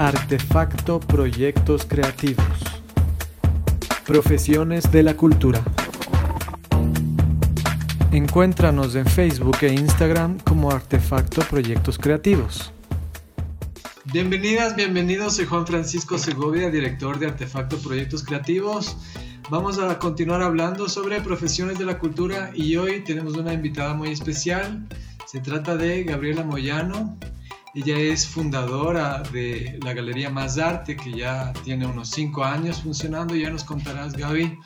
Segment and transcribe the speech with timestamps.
[0.00, 2.46] Artefacto Proyectos Creativos.
[4.06, 5.60] Profesiones de la Cultura.
[8.12, 12.72] Encuéntranos en Facebook e Instagram como Artefacto Proyectos Creativos.
[14.12, 15.34] Bienvenidas, bienvenidos.
[15.34, 18.96] Soy Juan Francisco Segovia, director de Artefacto Proyectos Creativos.
[19.50, 24.12] Vamos a continuar hablando sobre profesiones de la cultura y hoy tenemos una invitada muy
[24.12, 24.86] especial.
[25.26, 27.18] Se trata de Gabriela Moyano,
[27.74, 33.34] ella es fundadora de la Galería Más Arte, que ya tiene unos cinco años funcionando,
[33.34, 34.58] ya nos contarás, Gaby.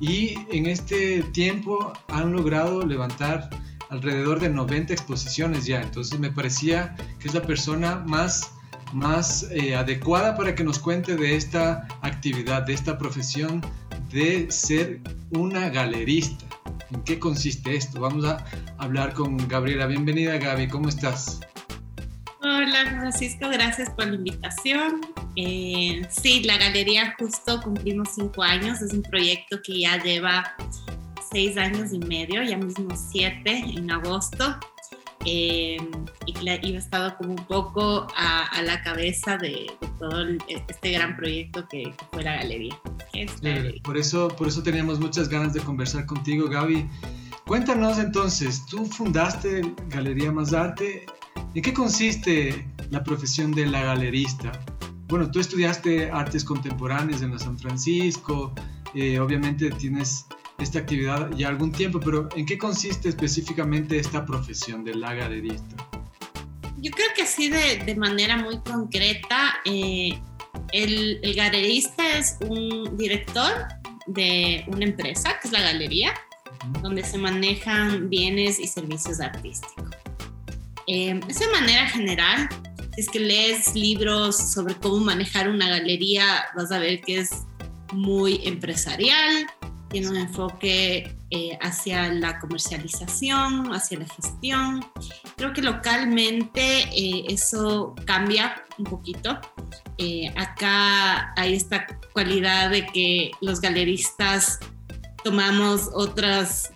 [0.00, 3.48] Y en este tiempo han logrado levantar
[3.90, 5.80] alrededor de 90 exposiciones ya.
[5.80, 8.52] Entonces me parecía que es la persona más,
[8.92, 13.62] más eh, adecuada para que nos cuente de esta actividad, de esta profesión
[14.10, 16.44] de ser una galerista.
[16.92, 18.00] ¿En qué consiste esto?
[18.00, 18.44] Vamos a
[18.78, 19.86] hablar con Gabriela.
[19.86, 21.40] Bienvenida Gaby, ¿cómo estás?
[22.46, 25.00] Hola Francisco, gracias por la invitación.
[25.34, 30.54] Eh, sí, la galería justo cumplimos cinco años, es un proyecto que ya lleva
[31.32, 34.58] seis años y medio, ya mismo siete en agosto.
[35.24, 35.78] Eh,
[36.26, 41.66] y que he estado como un poco a, la cabeza de, todo este gran proyecto
[41.66, 42.78] que, fue la galería.
[43.82, 46.86] por, eso, por eso teníamos muchas ganas de conversar contigo, Gaby.
[47.46, 51.06] Cuéntanos entonces, tú fundaste Galería Más Arte
[51.54, 54.50] ¿En qué consiste la profesión de la galerista?
[55.06, 58.52] Bueno, tú estudiaste artes contemporáneas en la San Francisco,
[58.92, 60.26] eh, obviamente tienes
[60.58, 65.76] esta actividad ya algún tiempo, pero ¿en qué consiste específicamente esta profesión de la galerista?
[66.78, 70.18] Yo creo que así de, manera muy concreta, eh,
[70.72, 73.52] el, el, galerista es un director
[74.08, 76.14] de una empresa, que es la galería,
[76.82, 80.03] donde se manejan bienes y servicios artísticos.
[80.86, 82.48] Eh, de manera general,
[82.94, 87.30] si es que lees libros sobre cómo manejar una galería, vas a ver que es
[87.92, 89.46] muy empresarial,
[89.94, 94.84] tiene un enfoque eh, hacia la comercialización, hacia la gestión.
[95.36, 99.38] Creo que localmente eh, eso cambia un poquito.
[99.98, 104.58] Eh, acá hay esta cualidad de que los galeristas
[105.22, 106.72] tomamos otras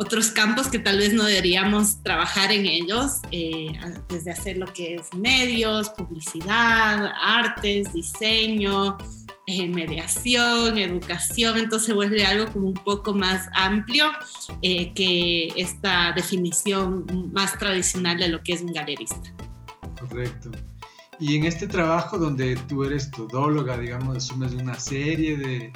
[0.00, 3.70] otros campos que tal vez no deberíamos trabajar en ellos, eh,
[4.08, 8.96] desde hacer lo que es medios, publicidad, artes, diseño,
[9.46, 14.06] eh, mediación, educación, entonces vuelve algo como un poco más amplio
[14.62, 19.34] eh, que esta definición más tradicional de lo que es un galerista.
[20.00, 20.50] Correcto.
[21.18, 25.72] Y en este trabajo donde tú eres todóloga, digamos, asumes una serie de,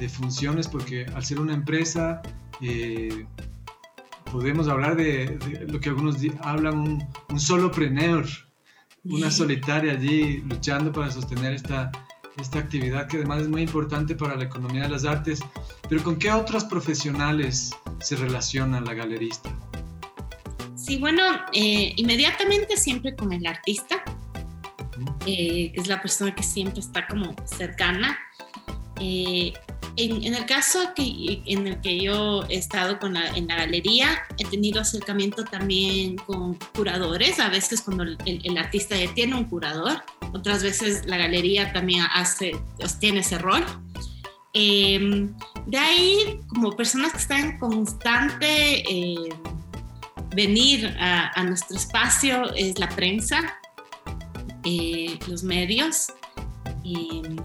[0.00, 2.22] de funciones, porque al ser una empresa,
[2.60, 3.24] eh,
[4.32, 5.38] podemos hablar de,
[5.68, 8.26] lo que algunos hablan, un, un solopreneur,
[9.04, 11.92] una solitaria allí luchando para sostener esta,
[12.38, 15.40] esta actividad que además es muy importante para la economía de las artes.
[15.88, 19.50] Pero ¿con qué otros profesionales se relaciona la galerista?
[20.74, 21.22] Sí, bueno,
[21.52, 24.02] eh, inmediatamente siempre con el artista,
[25.26, 28.18] eh, que es la persona que siempre está como cercana.
[28.98, 29.52] Eh,
[29.96, 34.44] en, el caso que, en el que yo he estado con en la galería, he
[34.44, 40.02] tenido acercamiento también con curadores, a veces cuando el, artista ya tiene un curador,
[40.32, 42.52] otras veces la galería también hace,
[43.00, 43.64] tiene ese rol.
[44.54, 45.34] Em,
[45.66, 49.28] de ahí, como personas que están en constante eh,
[50.34, 53.58] venir a, nuestro espacio, es la prensa,
[54.64, 56.12] eh, los medios,
[56.84, 57.36] em,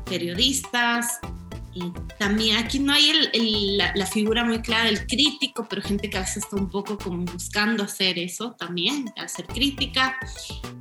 [1.78, 6.22] periodistas, también aquí no hay la, figura muy clara del crítico, pero gente que a
[6.22, 10.18] veces está un poco como buscando hacer eso también, hacer crítica.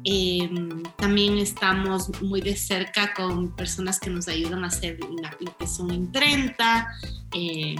[0.04, 5.66] Em, también estamos muy de cerca con personas que nos ayudan a hacer lo que
[5.66, 6.88] son imprenta,
[7.34, 7.76] eh,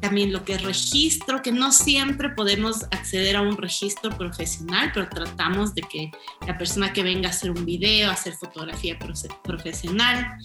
[0.00, 5.08] también lo que es registro, que no siempre podemos acceder a un registro profesional, pero
[5.08, 6.10] tratamos de que
[6.46, 8.98] la persona que venga a hacer un video, a hacer fotografía
[9.42, 10.38] profesional,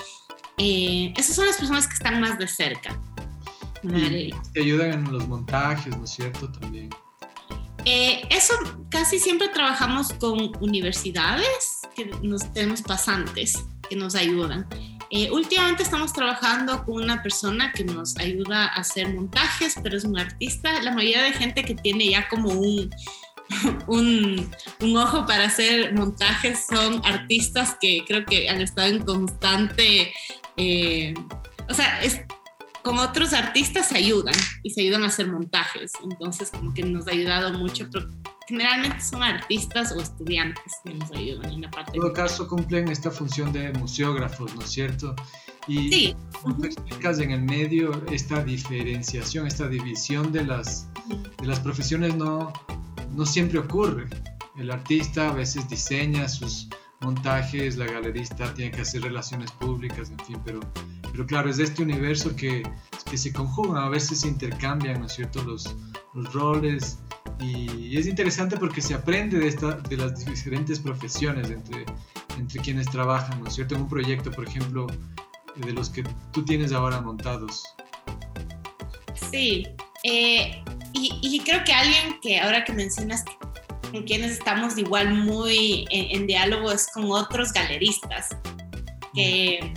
[0.60, 3.00] eh, esas son las personas que están más de cerca.
[4.54, 6.52] te ayudan en los montajes, ¿no es cierto?
[6.52, 6.90] También.
[7.86, 8.54] Eh, eso
[8.92, 14.68] casi siempre trabajamos con universidades, que nos tenemos pasantes que nos ayudan.
[15.12, 20.04] Eh, últimamente estamos trabajando con una persona que nos ayuda a hacer montajes, pero es
[20.04, 20.82] un artista.
[20.84, 22.92] La mayoría de gente que tiene ya como un,
[23.88, 24.52] un,
[24.82, 30.14] un, ojo para hacer montajes son artistas que creo que han estado en constante
[30.60, 31.14] eh,
[31.70, 32.22] o sea, es,
[32.84, 37.08] como otros artistas se ayudan y se ayudan a hacer montajes, entonces como que nos
[37.08, 38.08] ha ayudado mucho, pero
[38.48, 41.92] generalmente son artistas o estudiantes que nos ayudan en la parte.
[41.94, 45.16] En todo caso cumplen esta función de museógrafos, ¿no es cierto?
[45.68, 46.16] Y sí.
[46.44, 50.90] tú explicas en el medio esta diferenciación, esta división de las,
[51.40, 52.52] de las profesiones no,
[53.16, 54.08] no siempre ocurre.
[54.58, 56.68] El artista a veces diseña sus
[57.02, 60.60] montajes, la galerista tiene que hacer relaciones públicas, en fin, pero,
[61.12, 62.64] pero claro, es de este universo que,
[63.10, 65.76] que se conjugan, a veces se intercambian, ¿no es cierto?, los,
[66.14, 67.00] los roles
[67.40, 71.86] y es interesante porque se aprende de, esta, de las diferentes profesiones entre,
[72.38, 74.88] entre quienes trabajan, ¿no es cierto?, en un proyecto, por ejemplo,
[75.56, 77.64] de los que tú tienes ahora montados.
[79.32, 79.68] Sí,
[80.04, 80.64] eh,
[80.94, 83.24] y, y, creo que alguien que ahora que mencionas
[83.92, 88.30] con quienes estamos igual muy en, diálogo es con otros galeristas,
[89.14, 89.74] que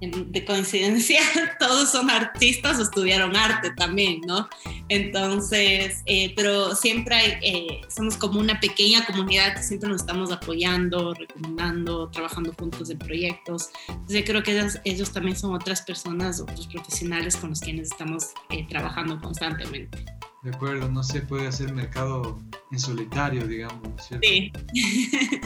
[0.00, 1.20] de coincidencia
[1.58, 4.48] todos son artistas o estudiaron arte también, ¿no?
[4.88, 10.30] Entonces, eh, pero siempre hay, eh, somos como una pequeña comunidad que siempre nos estamos
[10.30, 13.70] apoyando, recomendando, trabajando juntos en proyectos.
[13.88, 17.90] Entonces, yo creo que ellos, ellos también son otras personas, otros profesionales con los quienes
[17.90, 20.17] estamos eh, trabajando constantemente.
[20.42, 22.38] De acuerdo, no se puede hacer mercado
[22.70, 23.88] en solitario, digamos.
[24.00, 24.26] ¿cierto?
[24.28, 24.52] Sí.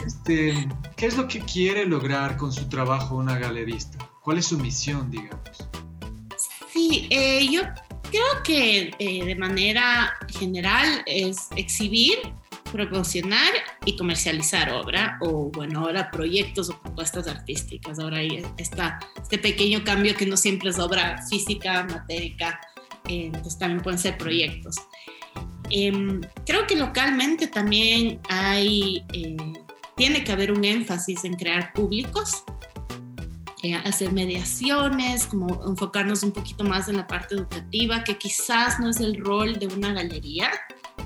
[0.05, 3.97] Este, ¿Qué es lo que quiere lograr con su trabajo una galerista?
[4.21, 5.67] ¿Cuál es su misión, digamos?
[6.71, 7.61] Sí, eh, yo
[8.09, 12.19] creo que eh, de manera general es exhibir,
[12.71, 13.53] promocionar
[13.85, 17.99] y comercializar obra o, bueno, ahora proyectos o propuestas artísticas.
[17.99, 22.59] Ahora hay está este pequeño cambio que no siempre es obra física, matérica,
[23.07, 24.75] eh, entonces también pueden ser proyectos.
[25.69, 29.37] Em, creo que localmente también hay, eh,
[29.95, 32.43] tiene que haber un énfasis en crear públicos,
[33.63, 38.89] eh, hacer mediaciones, como enfocarnos un poquito más en la parte educativa, que quizás no
[38.89, 40.51] es el rol de una galería,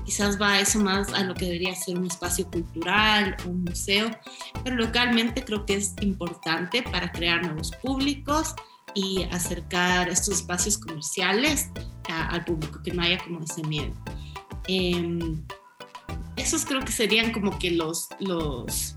[0.04, 4.10] quizás va eso más a lo que debería ser un espacio cultural, un museo,
[4.64, 8.54] pero localmente creo que es importante para crear nuevos públicos
[8.94, 11.70] y acercar estos espacios comerciales
[12.08, 13.94] al público, que no haya como ese miedo.
[14.66, 15.42] Em,
[16.36, 18.94] esos creo que serían como que los, los,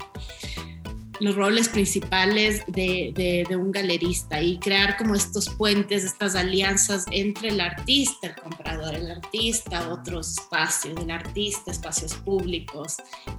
[1.22, 7.62] los roles principales de, un galerista y crear como estos puentes, estas alianzas entre el
[7.62, 12.98] artista, el comprador, el artista, otros espacios, el artista, espacios públicos,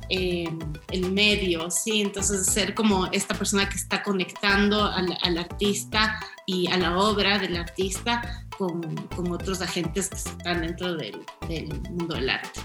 [0.09, 0.59] em,
[0.93, 2.03] el medio, ¿sí?
[2.03, 7.57] Entonces ser como esta persona que está conectando al, artista y a la obra del
[7.57, 8.81] artista con,
[9.33, 11.25] otros agentes que están dentro del,
[11.91, 12.61] mundo del arte.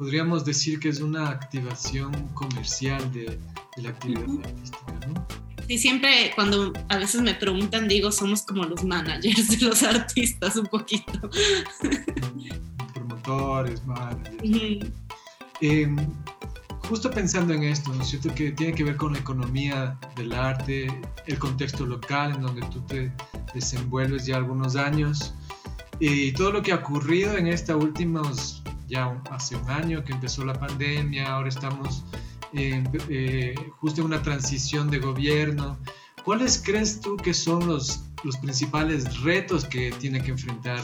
[0.00, 3.38] Podríamos decir que es una activación comercial de,
[3.76, 5.26] de la actividad artística, ¿no?
[5.68, 10.56] Sí, siempre cuando a veces me preguntan, digo, somos como los managers de los artistas
[10.56, 11.28] un poquito.
[12.94, 14.86] Promotores, managers.
[15.60, 15.94] eh,
[16.88, 18.34] justo pensando en esto, ¿no es cierto?
[18.34, 20.86] Que tiene que ver con la economía del arte,
[21.26, 23.12] el contexto local en donde tú te
[23.52, 25.34] desenvuelves ya algunos años
[26.00, 28.59] y todo lo que ha ocurrido en estos últimos,
[28.90, 32.04] ya hace un año que empezó la pandemia, ahora estamos
[32.52, 35.78] eh, justo en una transición de gobierno.
[36.24, 40.80] ¿Cuáles crees tú que son los, los principales retos que tiene que enfrentar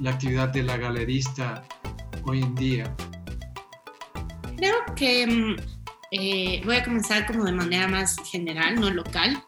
[0.00, 1.62] la actividad de la galerista
[2.24, 2.96] hoy en día?
[4.56, 5.56] Creo que mm,
[6.12, 9.42] eh, voy a comenzar como de manera más general, no local.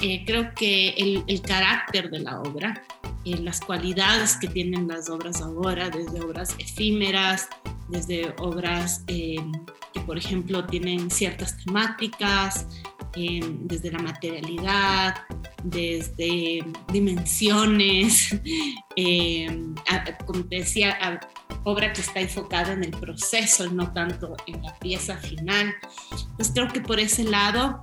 [0.00, 2.82] Eh, creo que el, el, carácter de la obra,
[3.24, 7.48] eh, las cualidades que tienen las obras ahora, desde obras efímeras,
[7.88, 9.42] desde obras que,
[10.06, 12.66] por ejemplo, tienen ciertas temáticas,
[13.16, 15.14] desde la materialidad,
[15.62, 18.30] desde dimensiones,
[20.26, 21.20] como te decía,
[21.64, 25.74] obra que está enfocada en el proceso, no tanto en la pieza final.
[26.10, 27.80] Entonces creo que por ese lado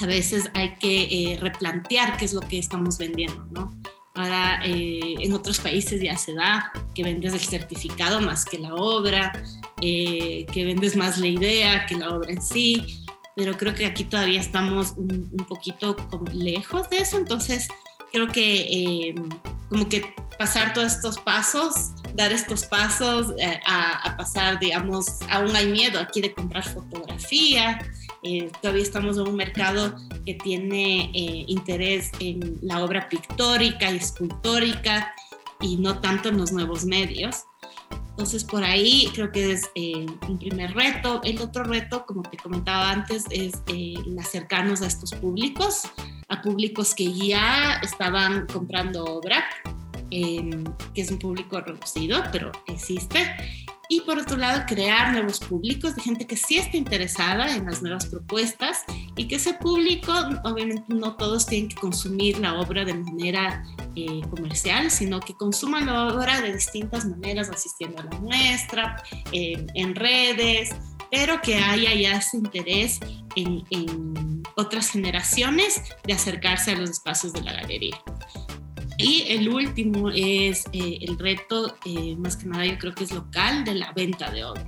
[0.00, 1.02] a veces hay que
[1.32, 3.76] eh, replantear qué es lo que estamos vendiendo, ¿no?
[4.14, 8.74] Ahora eh, en otros países ya se da que vendes el certificado más que la
[8.74, 9.32] obra,
[9.80, 13.04] eh, que vendes más la idea que la obra en sí,
[13.34, 17.68] pero creo que aquí todavía estamos un, un poquito como lejos de eso, entonces
[18.12, 19.14] creo que
[19.68, 25.66] como que pasar todos estos pasos, dar estos pasos eh, a, pasar, digamos, aún hay
[25.66, 27.78] miedo aquí de comprar fotografía.
[28.24, 33.96] Eh, todavía estamos en un mercado que tiene eh, interés en la obra pictórica y
[33.96, 35.14] escultórica
[35.60, 37.44] y no tanto en los nuevos medios.
[38.10, 39.70] Entonces, por ahí creo que es
[40.28, 41.20] un primer reto.
[41.24, 45.82] El otro reto, como te comentaba antes, es el acercarnos a estos públicos,
[46.28, 49.44] a públicos que ya estaban comprando obra,
[50.08, 50.62] que
[50.94, 53.18] es un público reducido, pero existe.
[53.88, 57.82] Y por otro lado crear nuevos públicos de gente que sí está interesada en las
[57.82, 58.84] nuevas propuestas
[59.16, 60.12] y que ese público,
[60.44, 63.64] obviamente no todos tienen que consumir la obra de manera
[63.96, 69.94] eh, comercial, sino que consuman la obra de distintas maneras, asistiendo a la muestra, en
[69.94, 70.70] redes,
[71.10, 73.00] pero que haya ya ese interés
[73.36, 78.00] en otras generaciones de acercarse a los espacios de la galería.
[78.98, 83.12] Y el último es eh, el reto, eh, más que nada yo creo que es
[83.12, 84.66] local, de la venta de obra.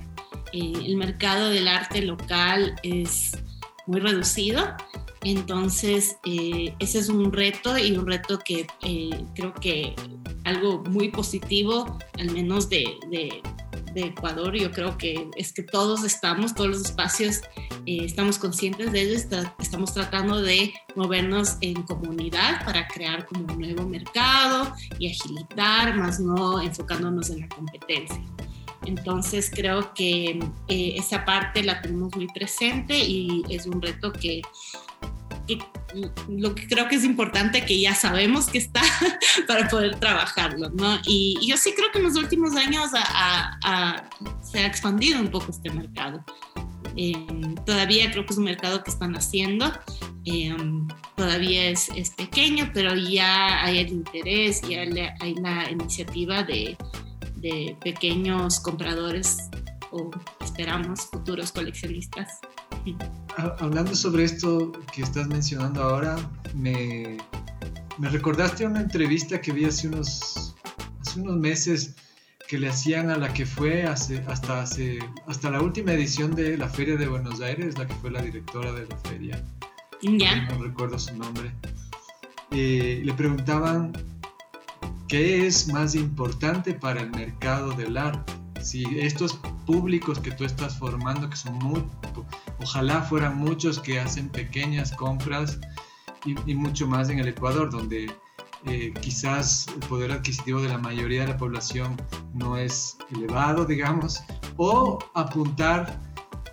[0.53, 3.37] Eh, el mercado del arte local es
[3.85, 4.75] muy reducido,
[5.23, 8.67] entonces ese es un reto y un reto que
[9.33, 9.95] creo que
[10.43, 13.41] algo muy positivo, al menos de, de
[13.93, 17.41] de Ecuador, yo creo que es que todos estamos, todos los espacios,
[17.85, 19.17] eh, estamos conscientes de ello,
[19.59, 26.19] estamos tratando de movernos en comunidad para crear como un nuevo mercado y agilitar, más
[26.19, 28.21] no enfocándonos en la competencia.
[28.85, 34.41] Entonces creo que eh, esa parte la tenemos muy presente y es un reto que
[36.29, 38.81] lo que creo que es importante que ya sabemos que está
[39.47, 40.99] para poder trabajarlo, ¿no?
[41.05, 42.91] Y, yo sí creo que en los últimos años
[44.41, 46.23] se ha expandido un poco este mercado.
[46.95, 47.13] Eh,
[47.65, 49.71] todavía creo que es un mercado que están haciendo,
[50.25, 50.55] eh,
[51.15, 54.81] todavía es, es, pequeño, pero ya hay el interés, ya
[55.19, 56.75] hay la iniciativa de,
[57.35, 59.37] de pequeños compradores
[59.91, 60.09] o
[60.41, 62.39] esperamos futuros coleccionistas.
[63.59, 66.15] Hablando sobre esto que estás mencionando ahora,
[66.55, 67.17] me,
[67.97, 70.55] me recordaste una entrevista que vi hace unos,
[71.01, 71.95] hace unos meses
[72.47, 76.57] que le hacían a la que fue hace, hasta, hace, hasta la última edición de
[76.57, 79.43] la Feria de Buenos Aires, la que fue la directora de la feria.
[80.01, 80.45] Ya.
[80.45, 81.51] No recuerdo su nombre.
[82.51, 83.91] Eh, le preguntaban
[85.07, 88.33] qué es más importante para el mercado del arte
[88.67, 91.83] si estos públicos que tú estás formando, que son muy,
[92.61, 95.59] ojalá fueran muchos que hacen pequeñas compras
[96.25, 98.11] y, mucho más en el Ecuador, donde
[98.65, 101.95] eh, quizás el poder adquisitivo de la mayoría de la población
[102.33, 104.23] no es elevado, digamos,
[104.57, 105.99] o apuntar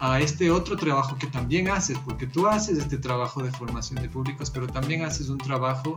[0.04, 4.10] a este otro trabajo que también haces, porque tú haces este trabajo de formación de
[4.10, 5.96] públicos, pero también haces un trabajo,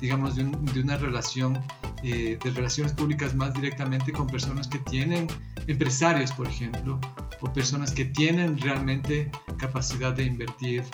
[0.00, 0.44] digamos, de,
[0.80, 1.60] una relación,
[2.04, 5.26] eh, de relaciones públicas más directamente con personas que tienen,
[5.66, 7.00] empresarios, por ejemplo,
[7.40, 10.84] o personas que tienen realmente capacidad de invertir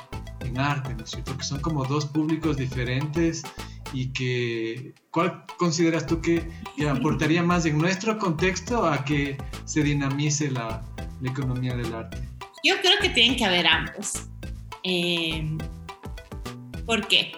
[0.40, 1.36] en arte, ¿no es cierto?
[1.36, 3.42] Que son como dos públicos diferentes
[3.92, 6.48] y que, ¿cuál consideras tú que,
[6.90, 10.82] aportaría más en nuestro contexto a que se dinamice la,
[11.20, 12.33] la economía del arte?
[12.64, 14.26] Yo creo que tienen que haber ambos.
[14.82, 15.46] Eh,
[16.86, 17.32] ¿Por qué?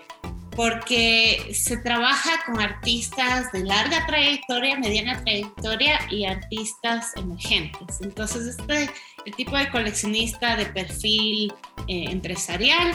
[0.52, 8.00] Porque se trabaja con artistas de larga trayectoria, mediana trayectoria y artistas emergentes.
[8.00, 8.88] Entonces, este
[9.26, 11.52] el tipo de coleccionista de perfil
[11.88, 12.92] eh, empresarial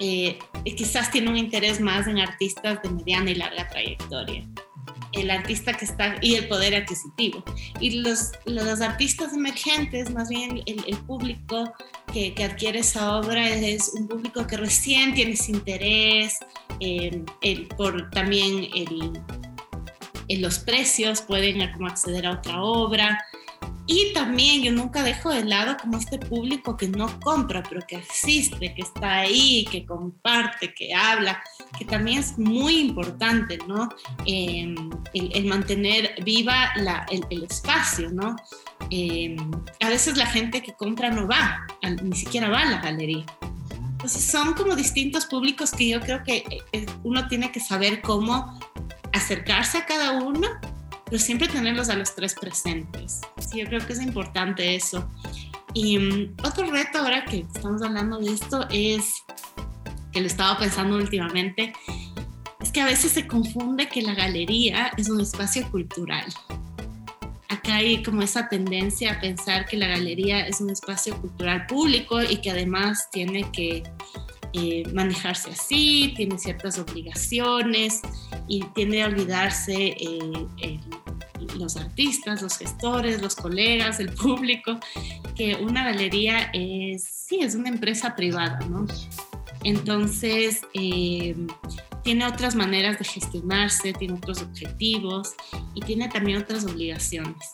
[0.00, 0.38] eh,
[0.76, 4.44] quizás tiene un interés más en artistas de mediana y larga trayectoria
[5.12, 7.44] el artista que está y el poder adquisitivo.
[7.80, 11.72] Y los, los artistas emergentes, más bien el, público
[12.12, 16.38] que, que, adquiere esa obra es un público que recién tiene ese interés,
[16.80, 23.24] eh, el, por también el, los precios, pueden como acceder a otra obra.
[23.86, 27.96] Y también yo nunca dejo de lado como este público que no compra, pero que
[27.96, 31.42] existe, que está ahí, que comparte, que habla,
[31.76, 33.88] que también es muy importante, ¿no?
[34.24, 38.36] Em, el, mantener viva la, el, espacio, ¿no?
[38.90, 39.36] Em,
[39.80, 41.66] a veces la gente que compra no va,
[42.02, 43.26] ni siquiera va a la galería.
[43.92, 48.58] Entonces son como distintos públicos que yo creo que eh, uno tiene que saber cómo
[49.12, 50.48] acercarse a cada uno
[51.12, 53.20] pero siempre tenerlos a los tres presentes.
[53.36, 55.06] Sí, yo creo que es importante eso.
[55.74, 59.22] Y mm, otro reto ahora que estamos hablando de esto es,
[60.10, 61.74] que lo estaba pensando últimamente,
[62.62, 66.24] es que a veces se confunde que la galería es un espacio cultural.
[67.50, 72.22] Acá hay como esa tendencia a pensar que la galería es un espacio cultural público
[72.22, 73.82] y que además tiene que
[74.54, 78.02] eh, manejarse así, tiene ciertas obligaciones
[78.48, 80.80] y tiende a olvidarse eh,
[81.56, 84.78] los artistas, los gestores, los colegas, el público,
[85.34, 88.86] que una galería es, sí, es una empresa privada, ¿no?
[89.64, 91.34] Entonces, eh,
[92.04, 95.34] tiene otras maneras de gestionarse, tiene otros objetivos
[95.74, 97.52] y tiene también otras obligaciones.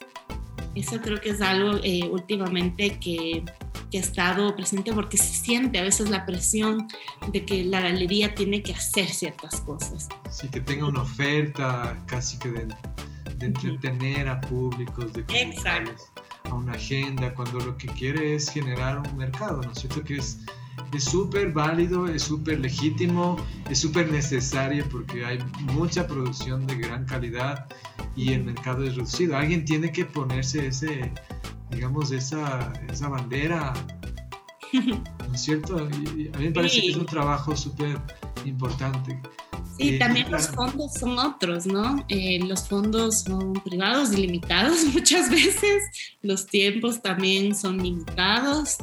[0.74, 3.44] Eso creo que es algo últimamente que
[3.90, 6.88] que ha estado presente porque se siente a veces la presión
[7.32, 10.08] de que la galería tiene que hacer ciertas cosas.
[10.30, 12.68] Sí, que tenga una oferta casi que de,
[13.40, 15.92] entretener a públicos, de Exacto.
[16.44, 20.02] a una agenda, cuando lo que quiere es generar un mercado, ¿no es cierto?
[20.02, 20.38] Que es
[20.92, 23.36] es súper válido, es súper legítimo,
[23.70, 25.38] es súper necesario porque hay
[25.74, 27.66] mucha producción de gran calidad
[28.16, 29.36] y el mercado es reducido.
[29.36, 31.12] Alguien tiene que ponerse ese,
[31.70, 33.72] digamos, esa, esa bandera,
[34.72, 35.78] ¿no es cierto?
[35.78, 37.98] a mí me parece que es un trabajo súper
[38.44, 39.20] importante.
[39.78, 42.04] Sí, eh, también los fondos son otros, ¿no?
[42.08, 45.84] Eh, los fondos son privados y limitados muchas veces,
[46.22, 48.78] los tiempos también son limitados.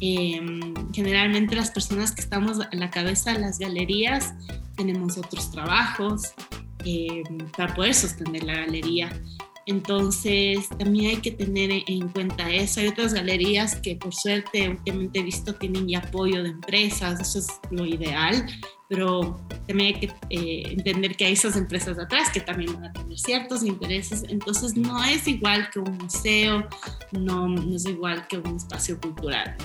[0.00, 4.34] Em, generalmente las personas que estamos a la cabeza de las galerías
[4.76, 6.34] tenemos otros trabajos
[6.84, 9.10] em, para poder sostener la galería.
[9.66, 12.80] Entonces, también hay que tener en cuenta eso.
[12.80, 17.38] Hay otras galerías que, por suerte, últimamente he visto, tienen ya apoyo de empresas, eso
[17.38, 18.46] es lo ideal,
[18.88, 22.92] pero también hay que eh, entender que hay esas empresas atrás que también van a
[22.92, 24.24] tener ciertos intereses.
[24.28, 26.68] Entonces, no es igual que un museo,
[27.12, 29.56] no, no es igual que un espacio cultural.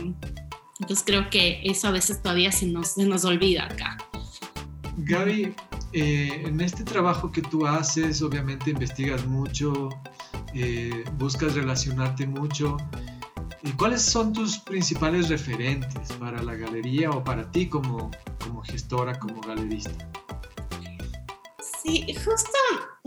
[0.80, 3.98] Entonces, creo que eso a veces todavía se nos, se nos olvida acá.
[4.98, 5.54] Gaby,
[5.94, 9.90] eh, en este trabajo que tú haces, obviamente investigas mucho,
[10.54, 12.78] eh, buscas relacionarte mucho.
[13.64, 18.12] ¿Y ¿Cuáles son tus principales referentes para la galería o para ti como,
[18.44, 19.92] como gestora, como galerista?
[21.82, 22.58] Sí, justo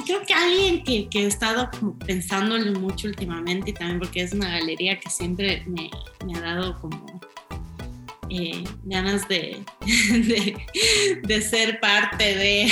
[0.04, 1.70] creo que alguien que, he estado
[2.06, 5.90] pensándolo mucho últimamente y también porque es una galería que siempre me
[6.36, 7.20] ha dado como
[8.34, 9.62] eh, ganas de,
[11.22, 12.66] de, ser parte de...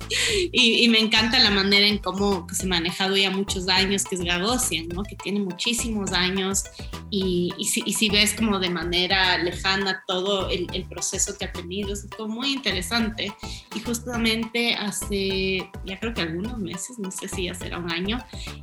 [0.52, 4.22] y, me encanta la manera en cómo se ha manejado ya muchos años, que es
[4.22, 5.04] Gagosian, ¿no?
[5.04, 6.64] que tiene muchísimos años
[7.10, 11.44] y, y, si, y, si, ves como de manera lejana todo el, el, proceso que
[11.44, 13.32] ha tenido, es todo muy interesante.
[13.76, 18.18] Y justamente hace, ya creo que algunos meses, no sé si ya será un año,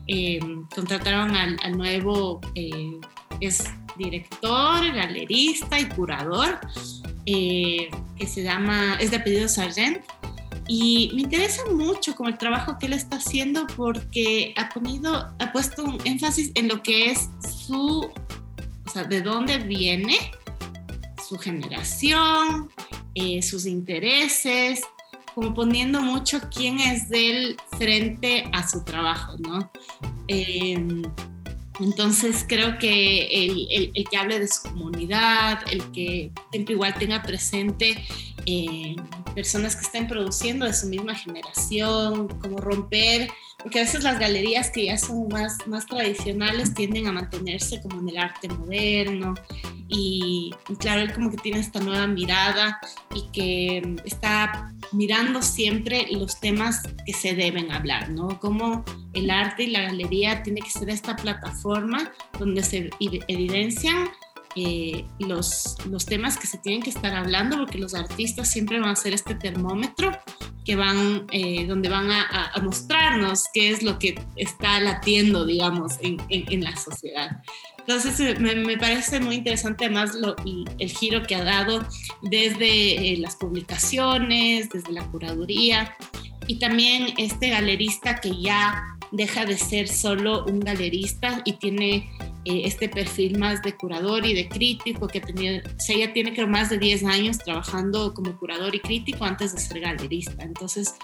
[0.07, 0.39] eh,
[0.75, 2.41] contrataron al, al nuevo...
[2.55, 3.00] Eh,
[3.40, 3.63] es
[3.98, 6.60] director, galerista y curador,
[7.25, 10.04] eh, que se llama, es de apellido Sargent.
[10.68, 15.52] Y me interesa mucho como el trabajo que él está haciendo porque ha, ponido, ha
[15.52, 17.30] puesto un énfasis en lo que es
[17.67, 18.10] su,
[18.86, 20.15] o sea, de dónde viene,
[21.28, 22.69] su generación,
[23.13, 24.82] eh, sus intereses,
[25.36, 29.69] como poniendo mucho quién es del frente a su trabajo, ¿no?
[30.30, 31.04] Eh,
[31.79, 37.23] entonces creo que el, el, que hable de su comunidad, el que siempre igual tenga
[37.23, 38.05] presente
[38.45, 38.95] eh,
[39.36, 44.69] personas que estén produciendo de su misma generación, como romper, porque a veces las galerías
[44.69, 49.34] que ya son más, más tradicionales tienden a mantenerse como en el arte moderno
[49.88, 52.79] y, y claro, él como que tiene esta nueva mirada
[53.15, 58.39] y que está mirando siempre los temas que se deben hablar, ¿no?
[58.39, 64.10] Como el arte y la galería tiene que ser esta plataforma donde se evidencian
[64.56, 68.89] eh, los, los temas que se tienen que estar hablando, porque los artistas siempre van
[68.89, 70.12] a ser este termómetro
[70.63, 76.18] que van, eh, donde van a, mostrarnos qué es lo que está latiendo, digamos, en,
[76.30, 77.42] en, la sociedad.
[77.80, 80.36] Entonces eh, me, me, parece muy interesante además lo,
[80.80, 81.86] el giro que ha dado
[82.22, 85.98] desde las publicaciones, desde la curaduría
[86.48, 92.10] y también este galerista que ya deja de ser solo un galerista y tiene
[92.45, 96.34] eh, este perfil más de curador y de crítico que tenía, o sea, ella tiene
[96.34, 100.95] que más de 10 años trabajando como curador y crítico antes de ser galerista, entonces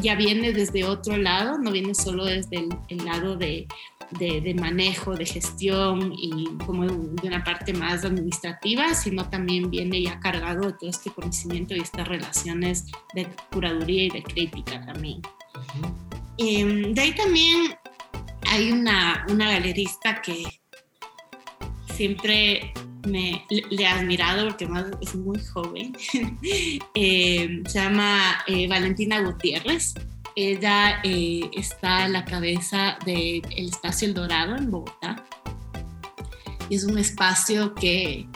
[0.00, 3.66] ya viene desde otro lado, no viene solo desde el, lado de,
[4.12, 10.20] de, manejo, de gestión y como de una parte más administrativa, sino también viene ya
[10.20, 15.20] cargado de todo este conocimiento y estas relaciones de curaduría y de crítica también.
[16.38, 17.74] Em, de ahí también
[18.46, 20.44] hay una, una galerista que
[21.94, 22.72] siempre
[23.06, 24.68] me, le he admirado porque
[25.00, 25.96] es muy joven.
[26.94, 29.94] Eh, se llama eh, Valentina Gutiérrez.
[30.34, 35.24] Ella eh, está a la cabeza del espacio El Dorado en Bogotá.
[36.68, 38.26] Y es un espacio que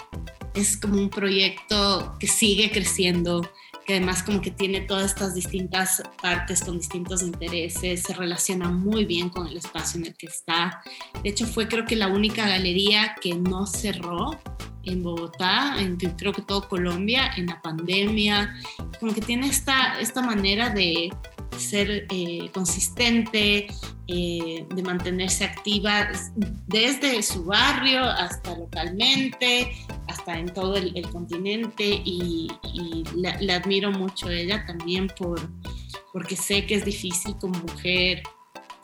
[0.55, 3.51] es como un proyecto que sigue creciendo,
[3.91, 9.05] que además como que tiene todas estas distintas partes con distintos intereses, se relaciona muy
[9.05, 10.81] bien con el espacio en el que está.
[11.25, 14.39] De hecho, fue creo que la única galería que no cerró
[14.85, 18.55] en Bogotá, en creo que todo Colombia, en la pandemia,
[19.01, 21.11] como que tiene esta, esta manera de
[21.59, 23.67] ser eh, consistente,
[24.07, 26.09] eh, de mantenerse activa
[26.67, 29.73] desde su barrio hasta localmente,
[30.09, 32.51] hasta en todo el, continente y,
[33.15, 35.41] la, admiro mucho a ella también por,
[36.13, 38.23] porque sé que es difícil como mujer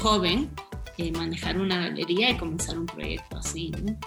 [0.01, 0.51] joven
[0.99, 3.71] eh, manejar una galería y comenzar un proyecto así.
[3.83, 3.99] ¿no?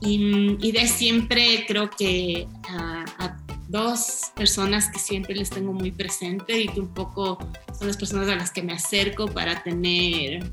[0.00, 3.36] Y, de siempre creo que a,
[3.68, 7.38] dos personas que siempre les tengo muy presente y que un poco
[7.80, 10.52] son las personas a las que me acerco para tener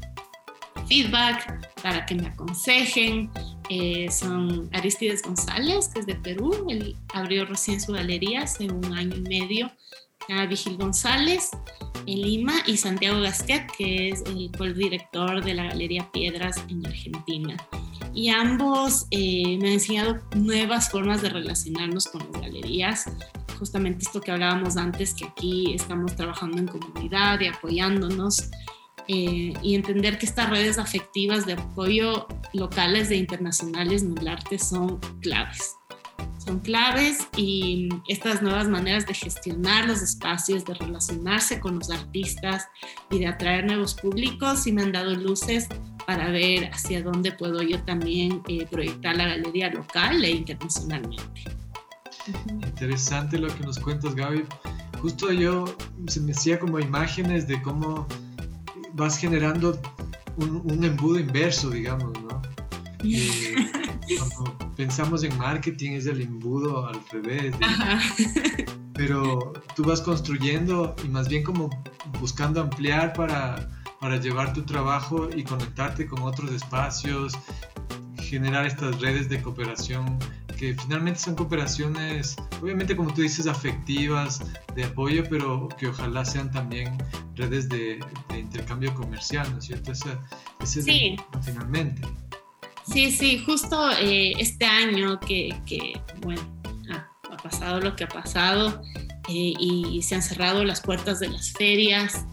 [0.87, 3.29] feedback, para que me aconsejen.
[3.69, 8.93] Eh, son Aristides González, que es de Perú, él abrió recién su galería hace un
[8.93, 9.69] año y medio,
[10.29, 11.51] a Vigil González
[12.05, 17.57] en Lima y Santiago Gasquet, que es el director de la Galería Piedras en Argentina
[18.17, 23.05] y ambos eh, me han enseñado nuevas formas de relacionarnos con las galerías.
[23.57, 28.49] Justamente esto que hablábamos antes, que aquí estamos trabajando en comunidad y apoyándonos.
[29.09, 34.59] Eh, y entender que estas redes afectivas de apoyo locales e internacionales en el arte
[34.59, 35.75] son claves.
[36.37, 42.67] Son claves y estas nuevas maneras de gestionar los espacios, de relacionarse con los artistas
[43.09, 45.67] y de atraer nuevos públicos, sí me han dado luces
[46.05, 51.43] para ver hacia dónde puedo yo también eh, proyectar la galería local e internacionalmente.
[52.65, 54.43] Interesante lo que nos cuentas, Gaby.
[55.01, 55.65] Justo yo
[56.07, 58.07] se me hacía como imágenes de cómo
[58.93, 59.79] vas generando
[60.37, 62.41] un, embudo inverso, digamos, ¿no?
[63.03, 63.55] Eh,
[64.17, 67.55] cuando pensamos en marketing es el embudo al revés.
[68.93, 71.69] Pero tú vas construyendo y más bien como
[72.19, 73.67] buscando ampliar para
[73.99, 77.33] para llevar tu trabajo y conectarte con otros espacios,
[78.19, 80.19] generar estas redes de cooperación
[80.57, 84.41] que finalmente son cooperaciones, obviamente como tú dices, afectivas,
[84.75, 86.97] de apoyo, pero que ojalá sean también
[87.35, 87.99] redes de,
[88.37, 89.91] intercambio comercial, ¿no es cierto?
[89.91, 91.15] Ese, sí.
[91.43, 92.01] finalmente.
[92.91, 96.41] Sí, sí, justo eh, este año que, que bueno,
[96.91, 98.81] ha, pasado lo que ha pasado
[99.29, 102.25] eh, y se han cerrado las puertas de las ferias,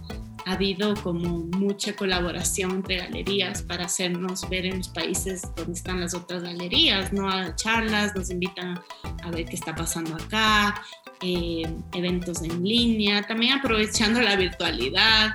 [0.47, 6.01] ha habido como mucha colaboración entre galerías para hacernos ver en los países donde están
[6.01, 7.29] las otras galerías, ¿no?
[7.29, 8.79] A charlas, nos invitan
[9.23, 10.83] a ver qué está pasando acá,
[11.23, 15.35] eh, eventos en línea, también aprovechando la virtualidad.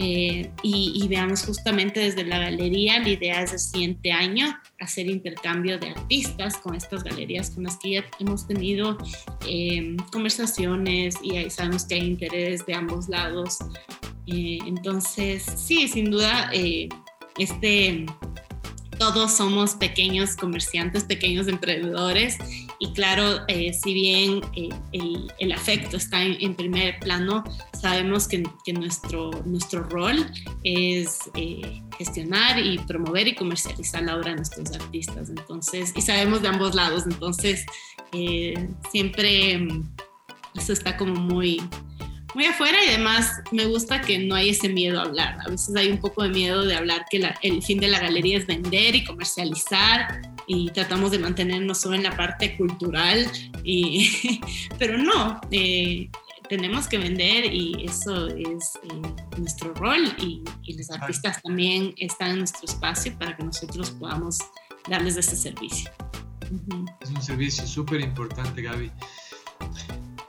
[0.00, 5.76] Eh, y, veamos justamente desde la galería, la idea es el siguiente año hacer intercambio
[5.76, 8.96] de artistas con estas galerías con las que ya hemos tenido
[9.48, 13.58] eh, conversaciones y ahí sabemos que hay interés de ambos lados
[14.30, 16.88] eh, entonces, sí, sin duda, eh,
[17.38, 18.04] este,
[18.98, 22.36] todos somos pequeños comerciantes, pequeños emprendedores
[22.78, 24.40] y claro, eh, si bien
[24.92, 27.42] el, afecto está en, primer plano,
[27.80, 30.30] sabemos que, nuestro, nuestro rol
[30.62, 31.30] es
[31.96, 35.30] gestionar y promover y comercializar la obra de nuestros artistas.
[35.30, 37.64] Entonces, y sabemos de ambos lados, entonces
[38.92, 39.90] siempre mm,
[40.54, 41.62] eso está como muy,
[42.34, 45.38] muy afuera y además me gusta que no hay ese miedo a hablar.
[45.44, 48.38] A veces hay un poco de miedo de hablar que el fin de la galería
[48.38, 53.30] es vender y comercializar y tratamos de mantenernos solo en la parte cultural,
[53.62, 54.40] y,
[54.78, 56.10] pero no, eh,
[56.48, 60.42] tenemos que vender y eso es eh, nuestro rol y,
[60.74, 64.38] los artistas también están en nuestro espacio para que nosotros podamos
[64.88, 65.90] darles ese servicio.
[67.00, 68.90] Es un servicio súper importante, Gaby.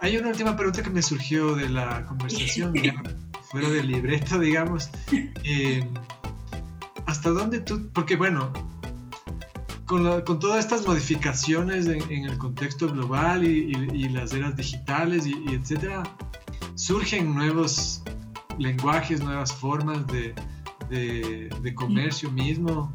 [0.01, 2.73] Hay una última pregunta que me surgió de la conversación,
[3.51, 4.89] fuera del libreto, digamos.
[5.43, 5.85] Eh,
[7.05, 7.89] ¿Hasta dónde tú.?
[7.93, 8.53] Porque, bueno,
[9.85, 16.03] con, todas estas modificaciones en, el contexto global y, las eras digitales y, etcétera,
[16.75, 18.01] surgen nuevos
[18.57, 20.33] lenguajes, nuevas formas de,
[21.75, 22.93] comercio mismo.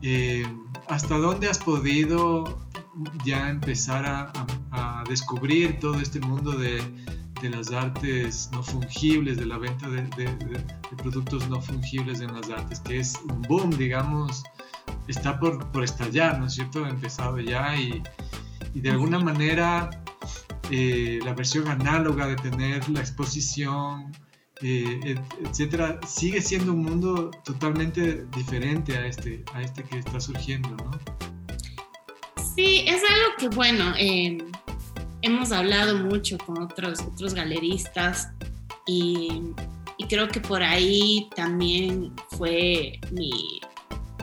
[0.00, 0.46] Eh,
[0.88, 2.58] ¿Hasta dónde has podido
[3.24, 4.32] ya empezar a,
[5.12, 6.82] descubrir todo este mundo de,
[7.42, 10.04] las artes no fungibles, de la venta de,
[10.96, 14.44] productos no fungibles en las artes, que es un boom, digamos,
[15.08, 16.84] está por, estallar, ¿no es cierto?
[16.84, 18.02] Ha empezado ya y,
[18.74, 19.90] de alguna manera
[20.70, 24.12] eh, la versión análoga de tener la exposición,
[24.62, 30.70] eh, etcétera, sigue siendo un mundo totalmente diferente a este, a este que está surgiendo,
[30.70, 30.90] ¿no?
[32.54, 34.38] Sí, es algo que, bueno, em,
[35.22, 38.28] hemos hablado mucho con otros, otros galeristas
[38.86, 39.28] y,
[40.08, 43.60] creo que por ahí también fue mi,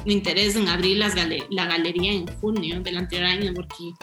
[0.06, 3.94] interés en abrir la galería en junio del anterior año, porque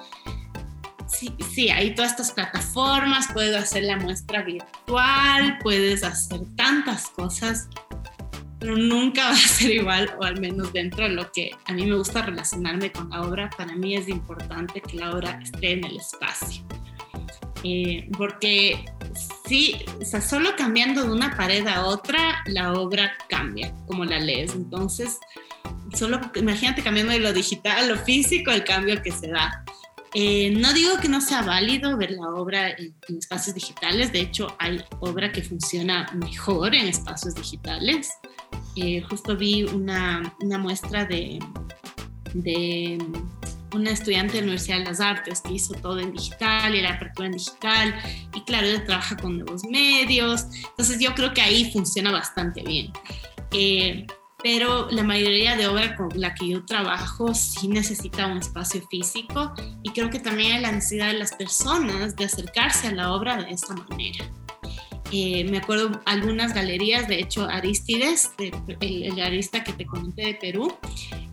[1.06, 7.68] sí, sí, hay todas estas plataformas, puedes hacer la muestra virtual, puedes hacer tantas cosas
[8.58, 11.86] pero nunca va a ser igual, o al menos dentro de lo que a mí
[11.86, 15.84] me gusta relacionarme con la obra, para mí es importante que la obra esté en
[15.84, 16.64] el espacio.
[17.68, 18.84] Eh, porque
[19.48, 24.20] sí, o sea, solo cambiando de una pared a otra, la obra cambia, como la
[24.20, 24.54] lees.
[24.54, 25.18] Entonces,
[25.92, 29.64] solo imagínate cambiando de lo digital a lo físico, el cambio que se da.
[30.14, 34.56] Eh, no digo que no sea válido ver la obra en, espacios digitales, de hecho
[34.60, 38.10] hay obra que funciona mejor en espacios digitales.
[38.76, 41.40] Eh, justo vi una, una muestra de,
[42.32, 42.98] de
[43.74, 46.94] una estudiante de la Universidad de las Artes que hizo todo en digital y la
[46.94, 47.94] apertura en digital
[48.34, 52.92] y claro, ella trabaja con nuevos medios, entonces yo creo que ahí funciona bastante bien.
[53.52, 54.06] Eh,
[54.42, 59.52] pero la mayoría de obra con la que yo trabajo sí necesita un espacio físico
[59.82, 63.42] y creo que también hay la necesidad de las personas de acercarse a la obra
[63.42, 64.30] de esta manera.
[65.12, 70.34] Eh, me acuerdo algunas galerías, de hecho Aristides, el, el, artista que te comenté de
[70.34, 70.76] Perú,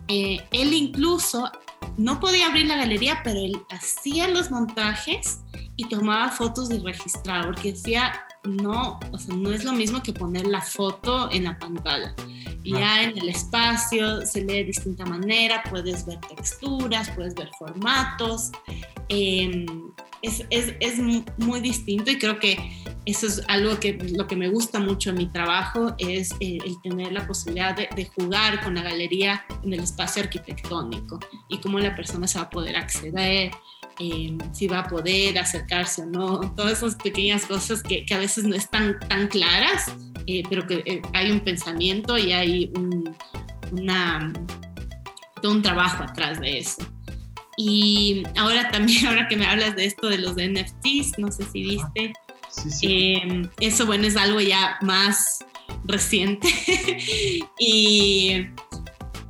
[0.08, 1.50] eh, él incluso
[1.96, 5.40] no podía abrir la galería, pero él hacía los montajes
[5.76, 8.12] y tomaba fotos y registraba, porque decía,
[8.44, 12.14] no, o sea, no es lo mismo que poner la foto en la pantalla.
[12.64, 18.52] Ya en el espacio se lee de distinta manera, puedes ver texturas, puedes ver formatos.
[19.08, 19.66] Em,
[20.22, 20.98] es, es, es,
[21.36, 22.56] muy distinto y creo que
[23.04, 26.80] eso es algo que lo que me gusta mucho en mi trabajo es eh, el
[26.80, 31.78] tener la posibilidad de, de, jugar con la galería en el espacio arquitectónico y cómo
[31.78, 33.50] la persona se va a poder acceder,
[33.98, 38.18] eh, si va a poder acercarse o no, todas esas pequeñas cosas que, que a
[38.18, 39.92] veces no están tan claras,
[40.26, 43.16] eh, pero que eh, hay un pensamiento y hay un,
[43.72, 44.32] una,
[45.40, 46.82] todo un trabajo atrás de eso.
[47.56, 51.62] Y ahora también, ahora que me hablas de esto de los NFTs, no sé si
[51.62, 52.12] viste,
[53.60, 55.44] eso bueno es algo ya más
[55.84, 56.48] reciente.
[57.58, 58.46] Y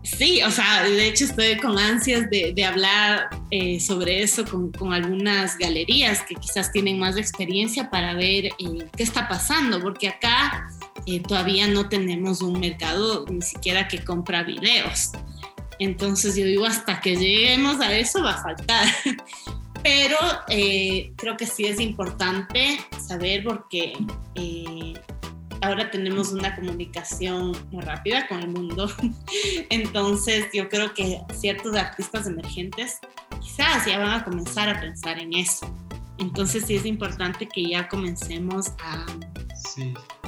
[0.04, 5.56] Sí, o sea, de hecho estoy con ansias de, hablar eh, sobre eso con, algunas
[5.56, 8.52] galerías que quizás tienen más experiencia para ver eh,
[8.94, 10.68] qué está pasando, porque acá
[11.06, 15.12] eh, todavía no tenemos un mercado ni siquiera que compra videos.
[15.78, 18.86] Entonces yo digo, hasta que lleguemos a eso va a faltar.
[19.82, 23.92] Pero creo que sí es importante saber porque
[25.64, 28.90] ahora tenemos una comunicación muy rápida con el mundo.
[29.70, 32.98] Entonces yo creo que ciertos artistas emergentes
[33.40, 35.72] quizás ya van a comenzar a pensar en eso.
[36.18, 39.06] Entonces sí es importante que ya comencemos a,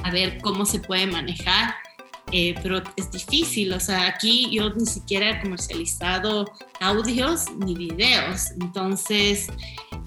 [0.03, 1.75] a ver cómo se puede manejar
[2.33, 8.51] eh, pero es difícil, o sea, aquí yo ni siquiera he comercializado audios ni videos,
[8.59, 9.47] entonces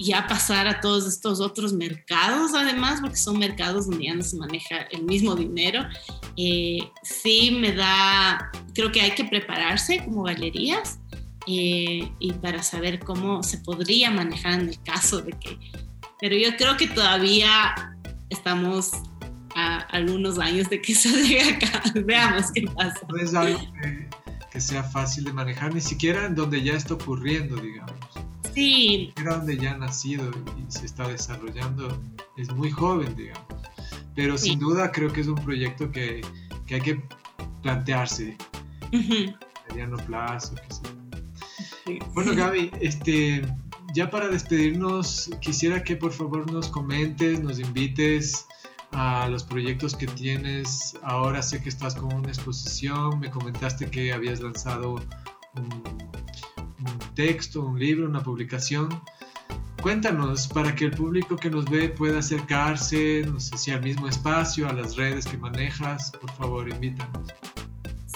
[0.01, 4.37] ya pasar a todos estos otros mercados, además, porque son mercados donde ya no se
[4.37, 5.85] maneja el mismo dinero,
[6.37, 10.99] eh, sí me da, creo que hay que prepararse como galerías
[11.47, 15.59] eh, y para saber cómo se podría manejar en el caso de que,
[16.21, 17.75] pero yo creo que todavía
[18.31, 18.93] estamos
[19.55, 21.83] algunos años de que eso llegue acá.
[21.95, 23.01] Veamos qué pasa.
[23.09, 23.59] No es algo
[24.53, 27.99] que, sea fácil de manejar, ni siquiera en donde ya está ocurriendo, digamos.
[28.55, 29.13] Sí.
[29.17, 32.01] Era donde ya ha nacido y se está desarrollando,
[32.37, 33.47] es muy joven, digamos.
[34.15, 36.21] Pero sin duda creo que es un proyecto que,
[36.67, 37.03] que hay que
[37.63, 38.37] plantearse
[38.93, 40.55] a mediano plazo.
[42.15, 43.43] Bueno, Gaby, este,
[43.95, 48.47] ya para despedirnos, quisiera que por favor nos comentes, nos invites
[48.93, 50.97] a los proyectos que tienes.
[51.03, 54.97] Ahora sé que estás con una exposición, me comentaste que habías lanzado
[55.55, 55.83] un,
[57.15, 58.89] texto, un libro, una publicación.
[59.83, 64.09] Cuéntanos para que el público que nos ve pueda acercarse, no sé si al mismo
[64.09, 67.29] espacio, a las redes que manejas, por favor, invítanos.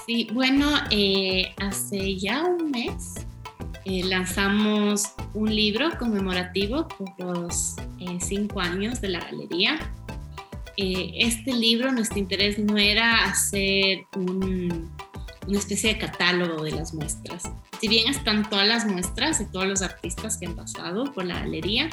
[0.06, 3.24] Sí, bueno, eh, hace ya un mes
[3.86, 9.78] eh, lanzamos un libro conmemorativo por los eh, cinco años de la galería.
[10.78, 17.42] Eh, este libro, nuestro interés no era hacer una especie de catálogo de las muestras.
[17.84, 21.40] Si bien están todas las muestras de todos los artistas que han pasado por la
[21.40, 21.90] galería,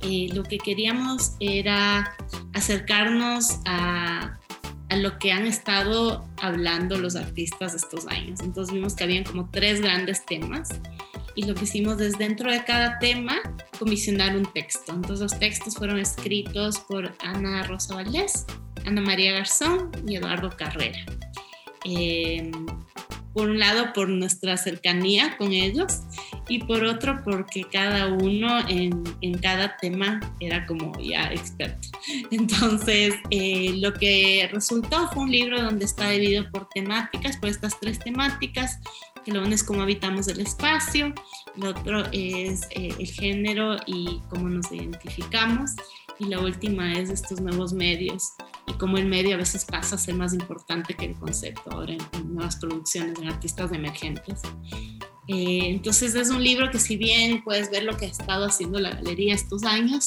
[0.00, 2.16] eh, lo que queríamos era
[2.54, 4.36] acercarnos a,
[4.88, 8.40] a lo que han estado hablando los artistas estos años.
[8.40, 10.70] Entonces vimos que habían como tres grandes temas
[11.36, 13.36] y lo que hicimos es dentro de cada tema
[13.78, 14.92] comisionar un texto.
[14.92, 18.44] Entonces los textos fueron escritos por Ana Rosa Valdés,
[18.84, 20.98] Ana María Garzón y Eduardo Carrera.
[21.84, 22.50] Eh,
[23.38, 26.00] por un lado por nuestra cercanía con ellos
[26.48, 31.86] y por otro porque cada uno en, en cada tema era como ya experto.
[32.32, 37.78] Entonces eh, lo que resultó fue un libro donde está dividido por temáticas, por estas
[37.78, 38.80] tres temáticas,
[39.24, 41.14] que lo uno es cómo habitamos el espacio,
[41.54, 45.76] lo otro es eh, el género y cómo nos identificamos
[46.18, 48.32] y la última es estos nuevos medios
[48.66, 51.94] y cómo el medio a veces pasa a ser más importante que el concepto ahora
[51.94, 54.42] en, nuevas producciones, en artistas emergentes.
[55.28, 58.80] Eh, entonces es un libro que si bien puedes ver lo que ha estado haciendo
[58.80, 60.06] la galería estos años,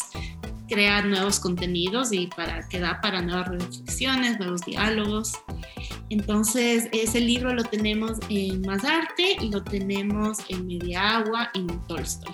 [0.72, 5.34] crea nuevos contenidos y para, que da para nuevas reflexiones, nuevos diálogos.
[6.10, 11.88] Entonces, ese libro lo tenemos en Más Arte lo tenemos en Media Agua y en
[11.88, 12.34] Tolstoy.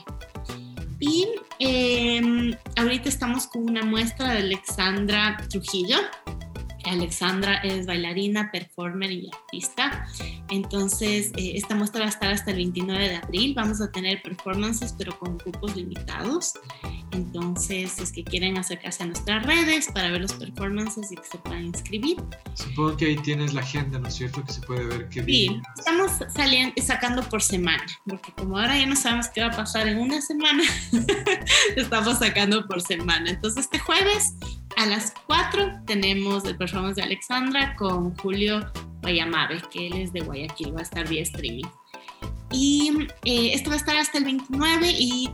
[1.00, 1.28] Y
[1.60, 5.98] em, ahorita estamos con una muestra de Alexandra Trujillo,
[6.88, 10.08] Alexandra es bailarina, performer y artista.
[10.50, 13.54] Entonces, eh, esta muestra va a estar hasta el 29 de abril.
[13.56, 16.54] Vamos a tener performances, pero con grupos limitados.
[17.12, 21.38] Entonces, es que quieren acercarse a nuestras redes para ver los performances y que se
[21.38, 22.18] puedan inscribir.
[22.54, 24.44] Supongo que ahí tienes la agenda, ¿no es cierto?
[24.44, 25.24] Que se puede ver qué.
[25.24, 29.56] Sí, estamos saliendo, sacando por semana, porque como ahora ya no sabemos qué va a
[29.56, 30.64] pasar en una semana,
[31.76, 33.30] estamos sacando por semana.
[33.30, 34.34] Entonces, este jueves
[34.78, 40.22] a las 4 tenemos el performance de Alexandra con Julio Guayamabe, que él es de
[40.22, 41.66] Guayaquil, va a estar vía streaming.
[42.52, 45.30] Y eh, esto va a estar hasta el 29 y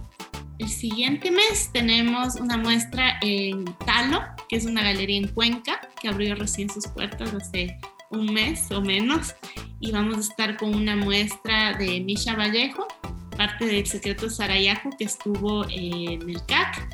[0.59, 6.07] el siguiente mes tenemos una muestra en Talo, que es una galería en Cuenca, que
[6.07, 7.77] abrió recién sus puertas hace
[8.09, 9.35] un mes o menos.
[9.81, 12.87] Y vamos a estar con una muestra de Misha Vallejo,
[13.35, 16.87] parte del Secreto Sarayaco, que estuvo en el CAC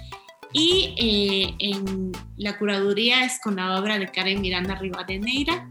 [0.51, 5.69] y eh, en la curaduría es con la obra de Karen Miranda Rivadeneira.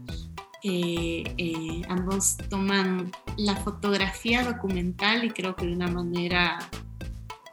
[0.63, 6.59] Eh, eh, ambos toman la fotografía documental y creo que de una manera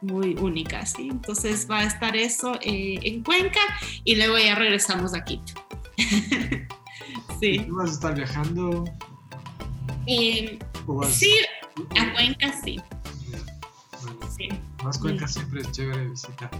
[0.01, 1.09] muy única, ¿sí?
[1.09, 3.59] Entonces va a estar eso en Cuenca
[4.03, 5.53] y luego ya regresamos a Quito.
[7.39, 7.65] sí.
[7.69, 8.85] ¿Vas a estar viajando?
[10.05, 10.59] Sí,
[11.99, 12.79] a Cuenca sí.
[14.37, 14.49] sí.
[14.83, 16.51] Más Cuenca siempre es chévere visitar.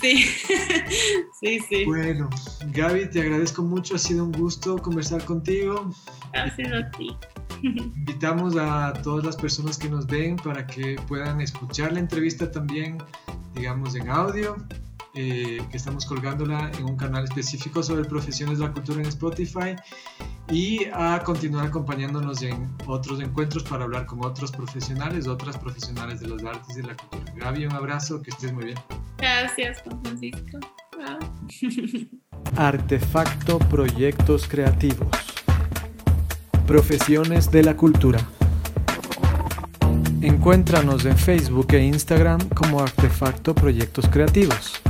[0.00, 0.24] Sí,
[1.40, 1.84] sí, sí.
[1.84, 2.28] Bueno,
[2.72, 5.90] Gaby, te agradezco mucho, ha sido un gusto conversar contigo.
[6.34, 7.16] Ha sido a ti.
[7.62, 12.98] Invitamos a todas las personas que nos ven para que puedan escuchar la entrevista también,
[13.54, 14.56] digamos, en audio,
[15.20, 19.74] eh, que estamos colgándola en un canal específico sobre profesiones de la cultura en Spotify
[20.48, 26.28] y a continuar acompañándonos en otros encuentros para hablar con otros profesionales, otras profesionales de
[26.28, 27.32] los artes y de la cultura.
[27.34, 28.78] Gaby, un abrazo, que estés muy bien.
[29.16, 30.58] Gracias, Juan Francisco.
[32.56, 35.08] Artefacto Proyectos Creativos.
[36.64, 38.20] Profesiones de la cultura.
[40.22, 44.80] Encuéntranos en Facebook e Instagram como Artefacto Proyectos Creativos.